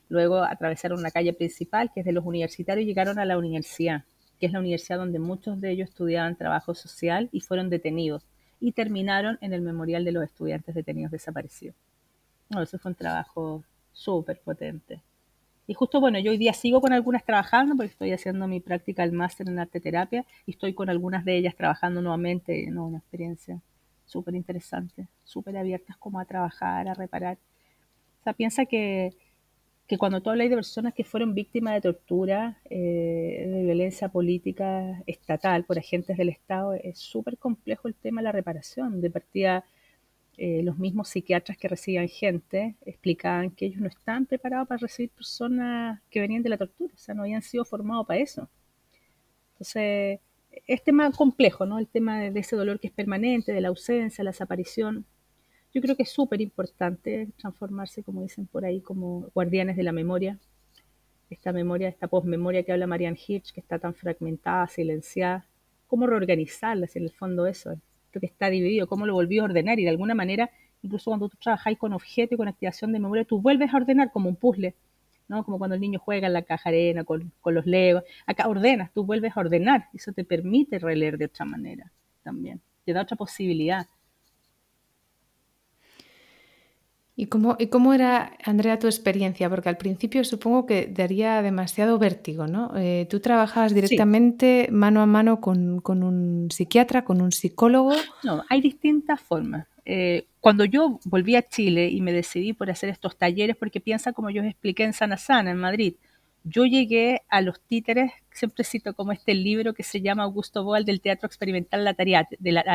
[0.09, 4.03] Luego atravesaron una calle principal, que es de los universitarios, y llegaron a la universidad,
[4.39, 8.25] que es la universidad donde muchos de ellos estudiaban trabajo social y fueron detenidos.
[8.59, 11.75] Y terminaron en el memorial de los estudiantes detenidos desaparecidos.
[12.61, 15.01] eso fue un trabajo súper potente.
[15.67, 19.03] Y justo, bueno, yo hoy día sigo con algunas trabajando porque estoy haciendo mi práctica
[19.03, 22.87] del máster en arte terapia y estoy con algunas de ellas trabajando nuevamente, ¿no?
[22.87, 23.61] Una experiencia
[24.05, 27.37] súper interesante, súper abiertas como a trabajar, a reparar.
[28.19, 29.15] O sea, piensa que
[29.89, 35.01] que cuando tú hablas de personas que fueron víctimas de tortura, eh, de violencia política
[35.07, 39.01] estatal por agentes del Estado, es súper complejo el tema de la reparación.
[39.01, 39.65] De partida,
[40.37, 45.09] eh, los mismos psiquiatras que recibían gente explicaban que ellos no estaban preparados para recibir
[45.09, 48.47] personas que venían de la tortura, o sea, no habían sido formados para eso.
[49.53, 50.19] Entonces,
[50.67, 51.79] es tema complejo, ¿no?
[51.79, 55.05] El tema de ese dolor que es permanente, de la ausencia, la desaparición
[55.73, 59.91] yo creo que es súper importante transformarse, como dicen por ahí, como guardianes de la
[59.91, 60.37] memoria.
[61.29, 65.45] Esta memoria, esta posmemoria que habla Marianne Hitch, que está tan fragmentada, silenciada.
[65.87, 66.87] ¿Cómo reorganizarla?
[66.87, 67.73] Si en el fondo eso,
[68.05, 69.79] esto que está dividido, ¿cómo lo volví a ordenar?
[69.79, 70.49] Y de alguna manera,
[70.81, 74.11] incluso cuando tú trabajáis con objeto y con activación de memoria, tú vuelves a ordenar
[74.11, 74.73] como un puzzle.
[75.27, 75.43] ¿no?
[75.43, 78.03] Como cuando el niño juega en la caja arena con, con los legos.
[78.25, 79.87] Acá ordenas, tú vuelves a ordenar.
[79.93, 81.91] Eso te permite releer de otra manera
[82.23, 82.59] también.
[82.83, 83.87] Te da otra posibilidad.
[87.19, 89.49] ¿Y cómo, ¿Y cómo era, Andrea, tu experiencia?
[89.49, 92.71] Porque al principio supongo que daría demasiado vértigo, ¿no?
[92.77, 97.91] Eh, tú trabajabas directamente mano a mano con, un psiquiatra, con un psicólogo.
[98.23, 99.67] No, hay distintas formas.
[99.83, 104.13] Eh, cuando yo volví a Chile y me decidí por hacer estos talleres, porque piensa
[104.13, 105.95] como yo os expliqué en Sana Sana, en Madrid,
[106.49, 110.83] yo llegué a los títeres, siempre cito como este libro que se llama Augusto Boal
[110.83, 111.95] del teatro experimental a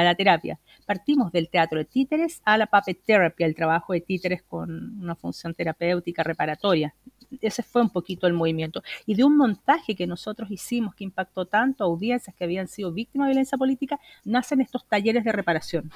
[0.05, 0.61] la, terapia.
[0.87, 5.17] Partimos del teatro de títeres a la puppet therapy, el trabajo de títeres con una
[5.17, 6.95] función terapéutica reparatoria.
[7.41, 8.83] Ese fue un poquito el movimiento.
[9.07, 12.93] Y de un montaje que nosotros hicimos que impactó tanto a audiencias que habían sido
[12.93, 15.91] víctimas de violencia política, nacen estos talleres de reparación.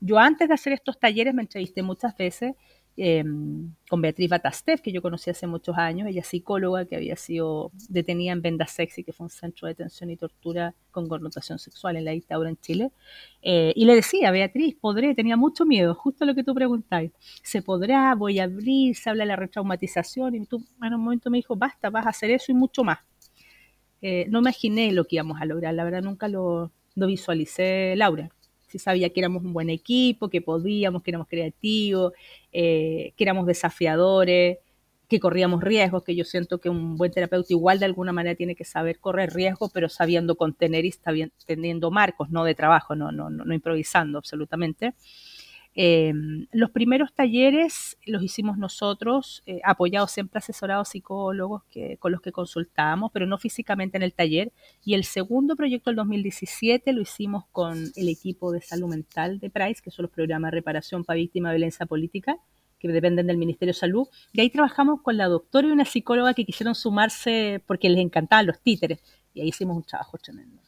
[0.00, 2.54] Yo antes de hacer estos talleres me entrevisté muchas veces
[3.00, 7.70] Em, con Beatriz Batastev, que yo conocí hace muchos años, ella psicóloga que había sido
[7.88, 11.94] detenida en Venda Sexy, que fue un centro de detención y tortura con connotación sexual
[11.94, 12.90] en la dictadura en Chile.
[13.40, 17.12] Eh, y le decía, Beatriz, podré, tenía mucho miedo, justo lo que tú preguntáis,
[17.44, 21.30] se podrá, voy a abrir, se habla de la retraumatización, y tú en un momento
[21.30, 22.98] me dijo, basta, vas a hacer eso y mucho más.
[24.02, 28.32] Eh, no imaginé lo que íbamos a lograr, la verdad nunca lo, lo visualicé, Laura
[28.68, 32.12] si sabía que éramos un buen equipo, que podíamos, que éramos creativos,
[32.52, 34.58] eh, que éramos desafiadores,
[35.08, 38.54] que corríamos riesgos, que yo siento que un buen terapeuta igual de alguna manera tiene
[38.54, 40.92] que saber correr riesgos, pero sabiendo contener y
[41.46, 44.94] teniendo marcos, no de trabajo, no, no, no, no improvisando absolutamente.
[45.80, 46.12] Eh,
[46.50, 52.32] los primeros talleres los hicimos nosotros, eh, apoyados siempre asesorados psicólogos que, con los que
[52.32, 54.52] consultábamos, pero no físicamente en el taller.
[54.84, 59.50] Y el segundo proyecto del 2017 lo hicimos con el equipo de salud mental de
[59.50, 62.38] Price, que son los programas de reparación para víctimas de violencia política,
[62.80, 64.08] que dependen del Ministerio de Salud.
[64.32, 68.46] Y ahí trabajamos con la doctora y una psicóloga que quisieron sumarse porque les encantaban
[68.46, 69.00] los títeres.
[69.32, 70.60] Y ahí hicimos un trabajo tremendo.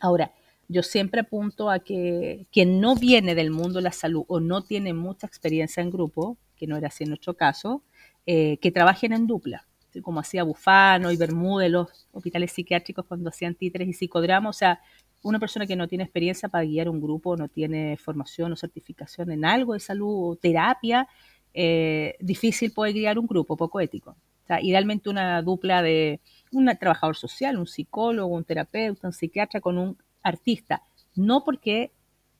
[0.00, 0.32] Ahora,
[0.70, 4.62] yo siempre apunto a que quien no viene del mundo de la salud o no
[4.62, 7.82] tiene mucha experiencia en grupo, que no era así en nuestro caso,
[8.24, 9.66] eh, que trabajen en dupla.
[10.02, 14.80] como hacía Bufano y Bermúdez, los hospitales psiquiátricos cuando hacían títeres y psicodrama, o sea,
[15.22, 19.32] una persona que no tiene experiencia para guiar un grupo, no tiene formación o certificación
[19.32, 21.08] en algo de salud o terapia,
[21.52, 24.10] eh, difícil poder guiar un grupo, poco ético.
[24.44, 26.20] O sea, idealmente una dupla de
[26.52, 30.82] un trabajador social, un psicólogo, un terapeuta, un psiquiatra con un artista.
[31.14, 31.92] No porque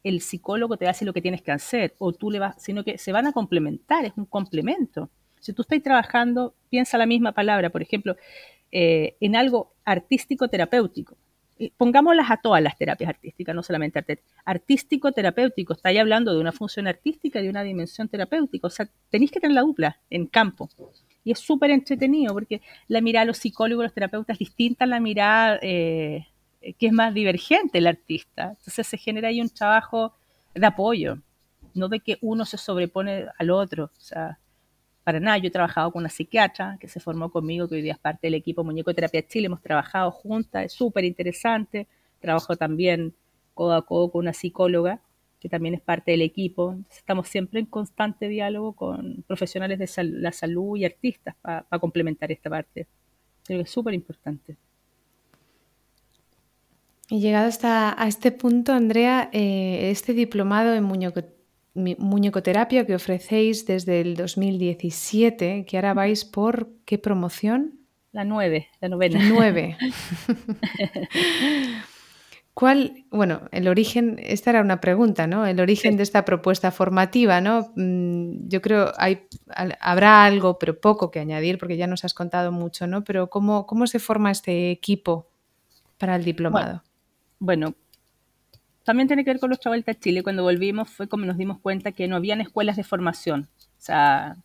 [0.02, 2.98] el psicólogo te decir lo que tienes que hacer o tú le vas, sino que
[2.98, 5.10] se van a complementar, es un complemento.
[5.40, 8.16] Si tú estás trabajando, piensa la misma palabra, por ejemplo,
[8.72, 11.16] eh, en algo artístico terapéutico.
[11.76, 14.02] Pongámoslas a todas las terapias artísticas, no solamente
[14.46, 15.74] artístico terapéutico.
[15.74, 18.66] Estáis hablando de una función artística y de una dimensión terapéutica.
[18.66, 20.70] O sea, tenéis que tener la dupla en campo.
[21.22, 25.00] Y es súper entretenido porque la mirada de los psicólogos, los terapeutas distinta a la
[25.00, 26.28] mirada eh,
[26.60, 28.50] que es más divergente el artista.
[28.58, 30.14] Entonces se genera ahí un trabajo
[30.54, 31.18] de apoyo,
[31.74, 33.84] no de que uno se sobrepone al otro.
[33.84, 34.38] O sea,
[35.04, 37.94] para nada, yo he trabajado con una psiquiatra que se formó conmigo, que hoy día
[37.94, 41.88] es parte del equipo Muñeco Terapia Chile, hemos trabajado juntas, es súper interesante.
[42.20, 43.14] Trabajo también
[43.54, 45.00] codo a codo con una psicóloga
[45.40, 46.76] que también es parte del equipo.
[46.90, 52.50] Estamos siempre en constante diálogo con profesionales de la salud y artistas para complementar esta
[52.50, 52.86] parte.
[53.44, 54.56] Creo que es súper importante.
[57.10, 60.84] Y llegado hasta a este punto, Andrea, eh, este diplomado en
[61.98, 67.80] muñecoterapia que ofrecéis desde el 2017, que ahora vais por qué promoción?
[68.12, 69.20] La nueve, la novena.
[69.28, 69.76] Nueve.
[72.54, 75.46] ¿Cuál, bueno, el origen, esta era una pregunta, ¿no?
[75.46, 77.72] El origen de esta propuesta formativa, ¿no?
[77.74, 79.26] Mm, yo creo hay,
[79.80, 83.02] habrá algo, pero poco que añadir, porque ya nos has contado mucho, ¿no?
[83.02, 85.28] Pero ¿cómo, cómo se forma este equipo
[85.98, 86.66] para el diplomado?
[86.66, 86.89] bueno,
[88.84, 90.22] también tiene que ver con nuestra vuelta a Chile.
[90.22, 93.48] Cuando volvimos fue como nos dimos cuenta que no habían escuelas de formación.
[93.58, 94.36] O sea,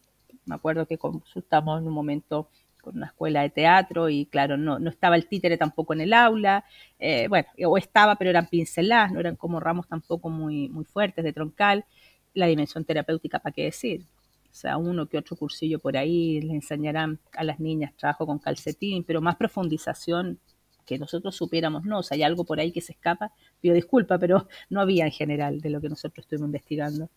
[0.45, 2.49] me acuerdo que consultamos en un momento
[2.81, 6.13] con una escuela de teatro y claro, no, no estaba el títere tampoco en el
[6.13, 6.63] aula.
[6.99, 11.23] Eh, bueno, o estaba, pero eran pinceladas, no eran como ramos tampoco muy, muy fuertes
[11.23, 11.85] de troncal.
[12.33, 14.05] La dimensión terapéutica, ¿para qué decir?
[14.51, 18.39] O sea, uno que otro cursillo por ahí, les enseñarán a las niñas trabajo con
[18.39, 20.39] calcetín, pero más profundización
[20.85, 24.17] que nosotros supiéramos, no, o sea, hay algo por ahí que se escapa, pido disculpa,
[24.19, 27.09] pero no había en general de lo que nosotros estuvimos investigando.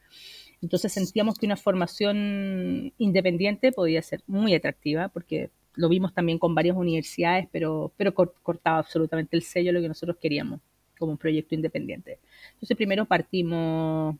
[0.61, 6.55] Entonces sentíamos que una formación independiente podía ser muy atractiva, porque lo vimos también con
[6.55, 10.61] varias universidades, pero, pero cortaba absolutamente el sello lo que nosotros queríamos
[10.99, 12.19] como un proyecto independiente.
[12.55, 14.17] Entonces primero partimos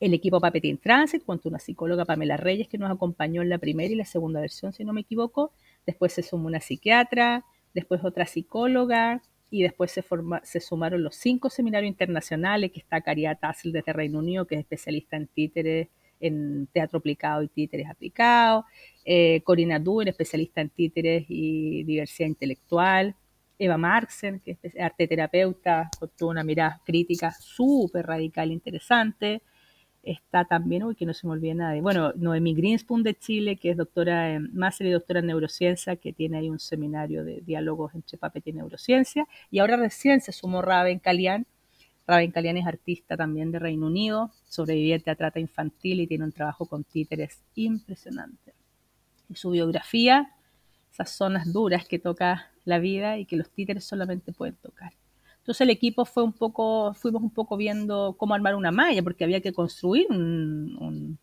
[0.00, 3.92] el equipo Papetín Transit, con una psicóloga Pamela Reyes que nos acompañó en la primera
[3.92, 5.52] y la segunda versión, si no me equivoco.
[5.86, 7.44] Después se sumó una psiquiatra,
[7.76, 13.00] después otra psicóloga, y después se, forma, se sumaron los cinco seminarios internacionales, que está
[13.00, 17.88] Caria Tassel desde Reino Unido, que es especialista en títeres, en teatro aplicado y títeres
[17.88, 18.64] aplicados,
[19.04, 23.14] eh, Corina Duer, especialista en títeres y diversidad intelectual,
[23.58, 29.42] Eva Marxen, que es arte terapeuta, con una mirada crítica súper radical, interesante,
[30.06, 33.70] está también, uy, que no se me olvide nada, bueno, Noemi Greenspoon de Chile, que
[33.70, 37.94] es doctora en máster y doctora en neurociencia, que tiene ahí un seminario de diálogos
[37.94, 41.46] entre papet y neurociencia, y ahora recién se sumó Raven Calian,
[42.06, 46.32] Raven Calian es artista también de Reino Unido, sobreviviente a trata infantil y tiene un
[46.32, 48.54] trabajo con títeres impresionante.
[49.28, 50.30] Y su biografía,
[50.92, 54.92] esas zonas duras que toca la vida y que los títeres solamente pueden tocar.
[55.46, 59.22] Entonces el equipo fue un poco, fuimos un poco viendo cómo armar una malla, porque
[59.22, 61.20] había que construir un,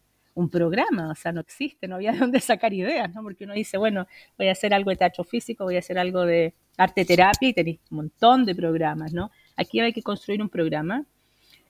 [0.50, 3.22] programa, o sea, no existe, no había de dónde sacar ideas, ¿no?
[3.22, 4.08] Porque uno dice, bueno,
[4.38, 7.54] voy a hacer algo de teatro físico, voy a hacer algo de arte terapia y
[7.54, 9.30] tenéis un montón de programas, ¿no?
[9.58, 11.06] Aquí hay que construir un programa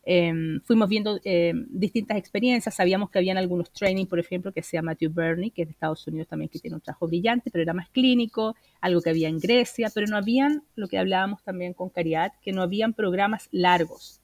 [0.05, 4.75] Em, fuimos viendo em, distintas experiencias, sabíamos que habían algunos training, por ejemplo, que se
[4.75, 7.61] llama Matthew Burney, que es de Estados Unidos también, que tiene un trabajo brillante, pero
[7.61, 11.73] era más clínico, algo que había en Grecia, pero no habían, lo que hablábamos también
[11.73, 14.19] con Cariat, que no habían programas largos.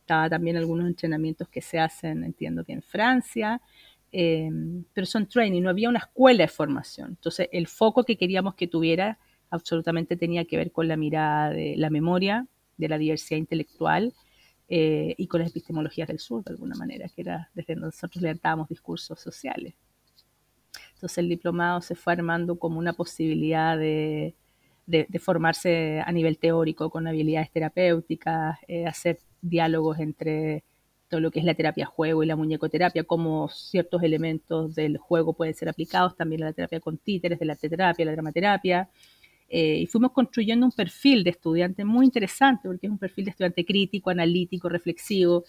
[0.00, 3.60] Estaba también algunos entrenamientos que se hacen, entiendo que en Francia,
[4.10, 7.10] em, pero son training, no había una escuela de formación.
[7.10, 9.18] Entonces, el foco que queríamos que tuviera
[9.50, 12.46] absolutamente tenía que ver con la mirada de la memoria,
[12.78, 14.14] de la diversidad intelectual,
[14.68, 18.68] eh, y con las epistemologías del sur, de alguna manera, que era desde nosotros levantábamos
[18.68, 19.74] discursos sociales.
[20.94, 24.34] Entonces el diplomado se fue armando como una posibilidad de,
[24.86, 30.64] de, formarse a nivel teórico con habilidades terapéuticas, eh, hacer diálogos entre
[31.08, 35.32] todo lo que es la terapia juego y la muñecoterapia, cómo ciertos elementos del juego
[35.32, 38.90] pueden ser aplicados también a la terapia con títeres, de la terapia, la dramaterapia,
[39.48, 43.30] eh, y fuimos construyendo un perfil de estudiante muy interesante, porque es un perfil de
[43.30, 45.44] estudiante crítico, analítico, reflexivo,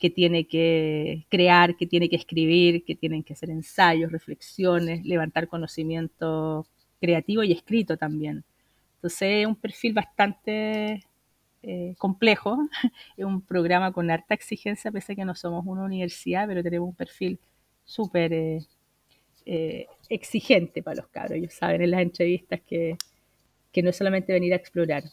[0.00, 5.46] que tiene que crear, que tiene que escribir, que tienen que hacer ensayos, reflexiones, levantar
[5.48, 6.66] conocimiento
[7.00, 8.44] creativo y escrito también.
[8.96, 11.04] Entonces es un perfil bastante
[11.62, 12.58] eh, complejo,
[13.16, 16.88] es un programa con harta exigencia, pese a que no somos una universidad, pero tenemos
[16.88, 17.38] un perfil
[17.84, 18.58] súper eh,
[19.46, 21.38] eh, exigente para los cabros.
[21.38, 22.96] Ellos saben en las entrevistas que,
[23.80, 25.04] no es solamente venir a explorar.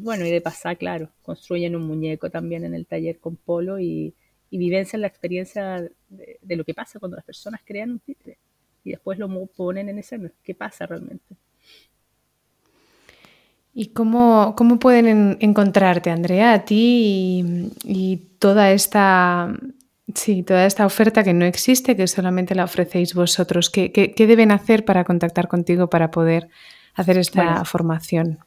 [0.00, 4.14] bueno, y de pasar, claro, construyen un muñeco también en el taller con Polo y,
[4.50, 8.36] y vivencian la experiencia de, lo que pasa cuando las personas crean un títere
[8.84, 10.30] y después lo ponen en escena.
[10.42, 11.36] ¿Qué pasa realmente?
[13.72, 19.54] ¿Y cómo, cómo pueden encontrarte, Andrea, a ti y, toda esta
[20.12, 23.70] Sí, toda esta oferta que no existe, que solamente la ofrecéis vosotros.
[23.70, 26.48] ¿Qué, qué, deben hacer para contactar contigo para poder
[26.94, 28.38] hacer esta formación?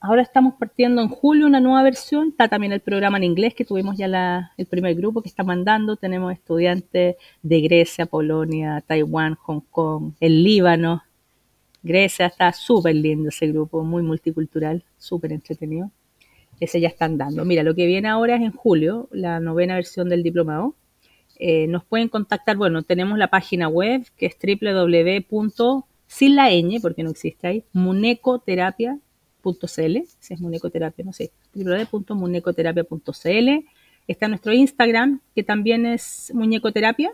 [0.00, 2.28] Ahora estamos partiendo en julio una nueva versión.
[2.28, 5.96] Está también el programa en inglés que tuvimos ya el primer grupo que está mandando.
[5.96, 11.02] Tenemos estudiantes de Grecia, Polonia, Taiwán, Hong Kong, el Líbano,
[11.82, 15.90] Grecia está súper lindo ese grupo, muy multicultural, súper entretenido.
[16.60, 17.44] Ese ya están dando.
[17.44, 20.74] Mira, lo que viene ahora es en julio, la novena versión del diplomado.
[21.38, 25.24] Eh, nos pueden contactar, bueno, tenemos la página web que es www.
[26.08, 33.64] Sin la ñ, porque no existe ahí, munecoterapia.cl, si es munecoterapia, no sé, www.munecoterapia.cl.
[34.08, 37.12] Está nuestro Instagram, que también es muñecoterapia.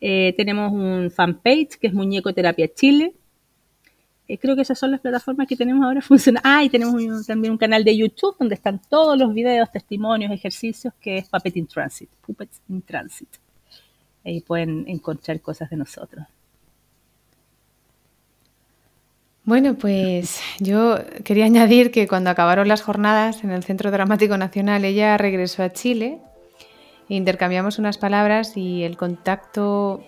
[0.00, 3.14] Eh, tenemos un fanpage que es Muñeco Terapia Chile.
[4.28, 6.48] Eh, creo que esas son las plataformas que tenemos ahora funcionando.
[6.48, 10.92] Ah, y tenemos también un canal de YouTube donde están todos los videos, testimonios, ejercicios,
[11.00, 13.28] que es Puppet in Transit, Puppets in Transit.
[14.24, 16.26] Ahí pueden encontrar cosas de nosotros.
[19.46, 24.84] Bueno, pues yo quería añadir que cuando acabaron las jornadas en el Centro Dramático Nacional,
[24.84, 26.18] ella regresó a Chile.
[27.08, 30.02] Intercambiamos unas palabras y el contacto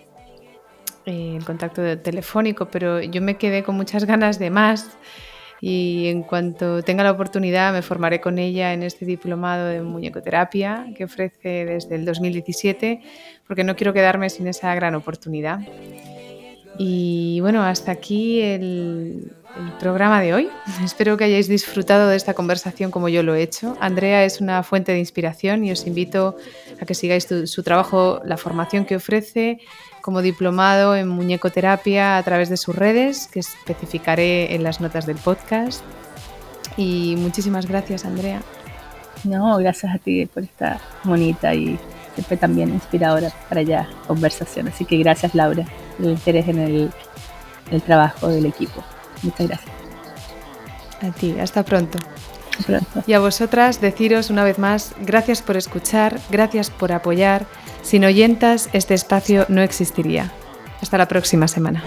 [1.05, 4.97] eh, el contacto telefónico, pero yo me quedé con muchas ganas de más
[5.61, 10.87] y en cuanto tenga la oportunidad me formaré con ella en este diplomado de muñecoterapia
[10.95, 13.01] que ofrece desde el 2017
[13.47, 15.59] porque no quiero quedarme sin esa gran oportunidad.
[16.81, 19.33] Y bueno, hasta aquí el,
[19.81, 20.49] programa de hoy.
[20.83, 23.75] Espero que hayáis disfrutado de esta conversación como yo lo he hecho.
[23.81, 26.37] Andrea es una fuente de inspiración y os invito
[26.81, 29.59] a que sigáis su trabajo, la formación que ofrece
[30.01, 35.17] como diplomado en muñecoterapia a través de sus redes, que especificaré en las notas del
[35.17, 35.83] podcast.
[36.77, 38.41] Y muchísimas gracias, Andrea.
[39.25, 41.77] No, gracias a ti por esta bonita y
[42.13, 44.67] siempre también inspiradora para allá conversación.
[44.67, 45.65] Así que gracias, Laura,
[45.97, 46.91] por el interés en el,
[47.71, 48.83] el trabajo del equipo.
[49.23, 49.71] Muchas gracias.
[51.01, 51.97] A ti, hasta pronto.
[53.07, 57.45] Y a vosotras deciros una vez más, gracias por escuchar, gracias por apoyar.
[57.81, 60.31] Sin oyentas, este espacio no existiría.
[60.81, 61.83] Hasta la próxima semana.